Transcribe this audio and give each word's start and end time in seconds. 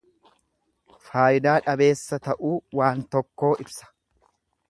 Faayidaa 1.09 1.57
dhabeessa 1.67 2.19
ta'uu 2.29 2.53
waan 2.81 3.05
tokkoo 3.17 3.53
ibsa. 3.67 3.93